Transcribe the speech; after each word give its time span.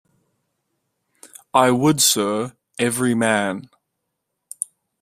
I 1.53 1.69
would, 1.69 2.01
sir— 2.01 2.53
every 2.79 3.13
man. 3.13 3.69